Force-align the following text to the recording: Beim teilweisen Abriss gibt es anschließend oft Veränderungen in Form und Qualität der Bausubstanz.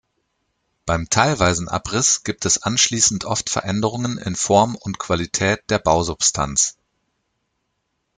Beim 0.87 1.09
teilweisen 1.11 1.69
Abriss 1.69 2.23
gibt 2.23 2.47
es 2.47 2.63
anschließend 2.63 3.23
oft 3.25 3.51
Veränderungen 3.51 4.17
in 4.17 4.35
Form 4.35 4.73
und 4.73 4.97
Qualität 4.97 5.59
der 5.69 5.77
Bausubstanz. 5.77 6.75